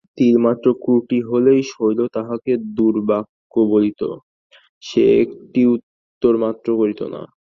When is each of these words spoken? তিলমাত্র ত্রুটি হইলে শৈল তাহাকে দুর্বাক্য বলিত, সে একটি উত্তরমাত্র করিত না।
তিলমাত্র 0.17 0.67
ত্রুটি 0.81 1.17
হইলে 1.27 1.53
শৈল 1.71 1.99
তাহাকে 2.15 2.51
দুর্বাক্য 2.77 3.53
বলিত, 3.71 4.01
সে 4.83 5.03
একটি 5.23 5.61
উত্তরমাত্র 5.75 6.67
করিত 6.77 7.01
না। 7.13 7.21